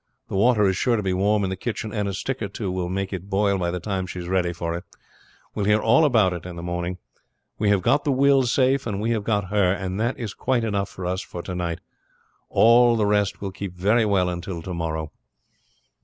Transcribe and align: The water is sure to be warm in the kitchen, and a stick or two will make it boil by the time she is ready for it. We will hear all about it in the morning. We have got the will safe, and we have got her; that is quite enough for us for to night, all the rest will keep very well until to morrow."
The 0.29 0.35
water 0.35 0.67
is 0.67 0.75
sure 0.75 0.95
to 0.95 1.03
be 1.03 1.13
warm 1.13 1.43
in 1.43 1.51
the 1.51 1.55
kitchen, 1.55 1.93
and 1.93 2.07
a 2.09 2.13
stick 2.15 2.41
or 2.41 2.47
two 2.47 2.71
will 2.71 2.89
make 2.89 3.13
it 3.13 3.29
boil 3.29 3.59
by 3.59 3.69
the 3.69 3.79
time 3.79 4.07
she 4.07 4.17
is 4.17 4.27
ready 4.27 4.51
for 4.51 4.73
it. 4.75 4.83
We 5.53 5.61
will 5.61 5.69
hear 5.69 5.79
all 5.79 6.05
about 6.05 6.33
it 6.33 6.43
in 6.43 6.55
the 6.55 6.63
morning. 6.63 6.97
We 7.59 7.69
have 7.69 7.83
got 7.83 8.03
the 8.03 8.11
will 8.11 8.41
safe, 8.47 8.87
and 8.87 8.99
we 8.99 9.11
have 9.11 9.23
got 9.23 9.49
her; 9.49 9.87
that 9.87 10.17
is 10.17 10.33
quite 10.33 10.63
enough 10.63 10.89
for 10.89 11.05
us 11.05 11.21
for 11.21 11.43
to 11.43 11.53
night, 11.53 11.81
all 12.49 12.95
the 12.95 13.05
rest 13.05 13.41
will 13.41 13.51
keep 13.51 13.75
very 13.75 14.03
well 14.07 14.27
until 14.27 14.63
to 14.63 14.73
morrow." 14.73 15.11